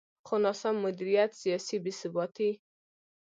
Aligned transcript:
خو 0.27 0.35
ناسم 0.43 0.75
مدیریت، 0.83 1.31
سیاسي 1.41 1.77
بې 1.83 1.93
ثباتي. 1.99 2.49